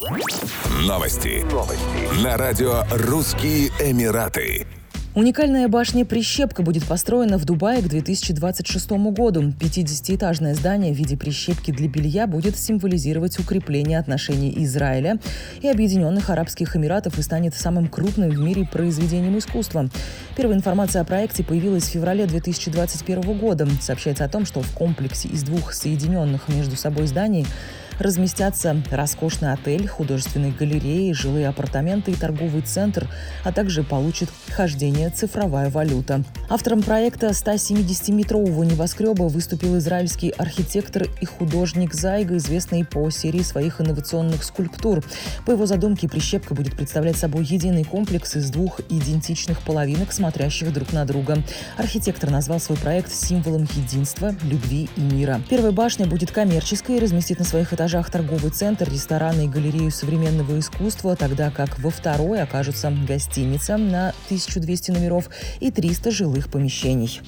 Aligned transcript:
Новости. 0.00 1.44
Новости. 1.52 2.24
На 2.24 2.38
радио 2.38 2.84
«Русские 2.90 3.68
Эмираты». 3.80 4.66
Уникальная 5.14 5.68
башня 5.68 6.06
«Прищепка» 6.06 6.62
будет 6.62 6.86
построена 6.86 7.36
в 7.36 7.44
Дубае 7.44 7.82
к 7.82 7.88
2026 7.88 8.92
году. 9.12 9.42
50-этажное 9.60 10.54
здание 10.54 10.94
в 10.94 10.96
виде 10.96 11.18
прищепки 11.18 11.70
для 11.70 11.86
белья 11.86 12.26
будет 12.26 12.56
символизировать 12.56 13.38
укрепление 13.38 13.98
отношений 13.98 14.54
Израиля 14.64 15.18
и 15.60 15.68
Объединенных 15.68 16.30
Арабских 16.30 16.74
Эмиратов 16.76 17.18
и 17.18 17.22
станет 17.22 17.54
самым 17.54 17.88
крупным 17.88 18.30
в 18.30 18.38
мире 18.38 18.66
произведением 18.72 19.36
искусства. 19.36 19.90
Первая 20.34 20.56
информация 20.56 21.02
о 21.02 21.04
проекте 21.04 21.44
появилась 21.44 21.84
в 21.84 21.90
феврале 21.90 22.24
2021 22.24 23.36
года. 23.36 23.68
Сообщается 23.82 24.24
о 24.24 24.28
том, 24.30 24.46
что 24.46 24.62
в 24.62 24.72
комплексе 24.72 25.28
из 25.28 25.42
двух 25.42 25.74
соединенных 25.74 26.48
между 26.48 26.76
собой 26.76 27.06
зданий 27.06 27.44
разместятся 28.00 28.82
роскошный 28.90 29.52
отель, 29.52 29.86
художественные 29.86 30.52
галереи, 30.52 31.12
жилые 31.12 31.48
апартаменты 31.48 32.12
и 32.12 32.14
торговый 32.14 32.62
центр, 32.62 33.06
а 33.44 33.52
также 33.52 33.82
получит 33.82 34.30
хождение 34.50 35.10
цифровая 35.10 35.70
валюта. 35.70 36.24
Автором 36.48 36.82
проекта 36.82 37.28
170-метрового 37.28 38.64
небоскреба 38.64 39.24
выступил 39.24 39.76
израильский 39.78 40.30
архитектор 40.30 41.06
и 41.20 41.26
художник 41.26 41.94
Зайга, 41.94 42.36
известный 42.38 42.84
по 42.84 43.10
серии 43.10 43.42
своих 43.42 43.80
инновационных 43.80 44.42
скульптур. 44.44 45.04
По 45.44 45.52
его 45.52 45.66
задумке 45.66 46.08
прищепка 46.08 46.54
будет 46.54 46.76
представлять 46.76 47.16
собой 47.16 47.44
единый 47.44 47.84
комплекс 47.84 48.34
из 48.36 48.50
двух 48.50 48.80
идентичных 48.88 49.60
половинок, 49.60 50.12
смотрящих 50.12 50.72
друг 50.72 50.92
на 50.92 51.04
друга. 51.04 51.42
Архитектор 51.76 52.30
назвал 52.30 52.60
свой 52.60 52.78
проект 52.78 53.12
символом 53.12 53.68
единства, 53.74 54.34
любви 54.42 54.88
и 54.96 55.00
мира. 55.00 55.40
Первая 55.50 55.72
башня 55.72 56.06
будет 56.06 56.30
коммерческой 56.30 56.96
и 56.96 57.00
разместит 57.00 57.38
на 57.38 57.44
своих 57.44 57.72
этажах 57.72 57.89
этажах 57.90 58.10
торговый 58.10 58.52
центр, 58.52 58.88
рестораны 58.88 59.46
и 59.46 59.48
галерею 59.48 59.90
современного 59.90 60.60
искусства, 60.60 61.16
тогда 61.16 61.50
как 61.50 61.80
во 61.80 61.90
второй 61.90 62.40
окажутся 62.40 62.90
гостиница 62.90 63.76
на 63.76 64.10
1200 64.26 64.92
номеров 64.92 65.28
и 65.58 65.72
300 65.72 66.12
жилых 66.12 66.52
помещений. 66.52 67.20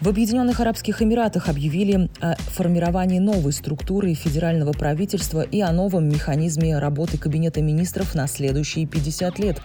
В 0.00 0.08
Объединенных 0.08 0.60
Арабских 0.60 1.02
Эмиратах 1.02 1.48
объявили 1.48 2.08
о 2.20 2.36
формировании 2.36 3.18
новой 3.18 3.52
структуры 3.52 4.14
федерального 4.14 4.70
правительства 4.70 5.40
и 5.40 5.60
о 5.60 5.72
новом 5.72 6.08
механизме 6.08 6.78
работы 6.78 7.18
Кабинета 7.18 7.62
министров 7.62 8.14
на 8.14 8.28
следующие 8.28 8.86
50 8.86 9.40
лет. 9.40 9.60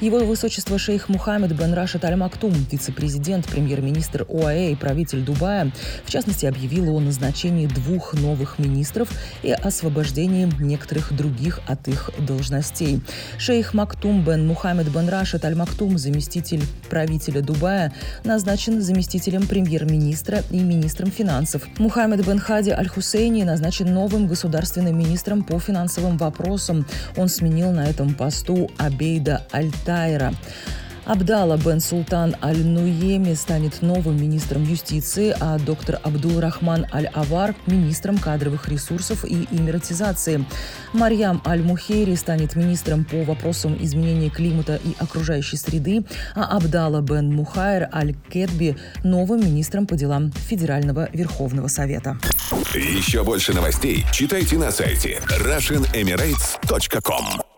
Его 0.00 0.20
высочество 0.20 0.78
шейх 0.78 1.08
Мухаммед 1.08 1.58
бен 1.58 1.74
Рашид 1.74 2.04
Аль 2.04 2.14
Мактум, 2.14 2.52
вице-президент, 2.70 3.44
премьер-министр 3.48 4.24
ОАЭ 4.28 4.70
и 4.70 4.76
правитель 4.76 5.24
Дубая, 5.24 5.72
в 6.04 6.10
частности, 6.10 6.46
объявил 6.46 6.94
о 6.94 7.00
назначении 7.00 7.66
двух 7.66 8.14
новых 8.14 8.60
министров 8.60 9.08
и 9.42 9.50
освобождении 9.50 10.48
некоторых 10.60 11.12
других 11.12 11.58
от 11.66 11.88
их 11.88 12.12
должностей. 12.20 13.00
Шейх 13.36 13.74
Мактум 13.74 14.22
бен 14.22 14.46
Мухаммед 14.46 14.92
бен 14.92 15.08
Рашид 15.08 15.44
Аль 15.44 15.56
Мактум, 15.56 15.98
заместитель 15.98 16.62
правителя 16.88 17.40
Дубая, 17.40 17.92
назначен 18.22 18.80
заместителем 18.80 19.48
премьер 19.48 19.71
премьер-министра 19.72 20.42
и 20.50 20.58
министром 20.58 21.10
финансов. 21.10 21.66
Мухаммед 21.78 22.26
бен 22.26 22.38
Хади 22.38 22.70
Аль-Хусейни 22.70 23.42
назначен 23.44 23.92
новым 23.92 24.26
государственным 24.26 24.98
министром 24.98 25.42
по 25.42 25.58
финансовым 25.58 26.18
вопросам. 26.18 26.84
Он 27.16 27.28
сменил 27.28 27.70
на 27.70 27.86
этом 27.88 28.14
посту 28.14 28.70
Абейда 28.76 29.46
Аль-Тайра. 29.50 30.34
Абдалла 31.04 31.56
бен 31.56 31.80
Султан 31.80 32.36
Аль-Нуеми 32.42 33.34
станет 33.34 33.82
новым 33.82 34.20
министром 34.20 34.62
юстиции, 34.62 35.34
а 35.40 35.58
доктор 35.58 35.98
Абдул 36.02 36.40
Рахман 36.40 36.86
Аль-Авар– 36.92 37.54
министром 37.66 38.18
кадровых 38.18 38.68
ресурсов 38.68 39.24
и 39.24 39.48
эмиратизации. 39.50 40.44
Марьям 40.92 41.42
Аль-Мухейри 41.44 42.14
станет 42.14 42.54
министром 42.54 43.04
по 43.04 43.24
вопросам 43.24 43.76
изменения 43.80 44.30
климата 44.30 44.78
и 44.82 44.94
окружающей 44.98 45.56
среды, 45.56 46.04
а 46.36 46.56
Абдалла 46.56 47.00
бен 47.00 47.34
Мухайр 47.34 47.88
Аль-Кетби– 47.92 48.76
новым 49.04 49.40
министром 49.40 49.86
по 49.86 49.96
делам 49.96 50.30
Федерального 50.32 51.08
Верховного 51.12 51.68
Совета. 51.68 52.18
Еще 52.74 53.24
больше 53.24 53.52
новостей 53.52 54.04
читайте 54.12 54.56
на 54.56 54.70
сайте 54.70 55.20
RussianEmirates.com 55.40 57.51